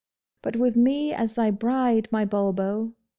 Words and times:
'But 0.41 0.55
with 0.55 0.75
me 0.75 1.13
as 1.13 1.35
thy 1.35 1.51
bride, 1.51 2.07
my 2.11 2.25
Bulbo! 2.25 2.93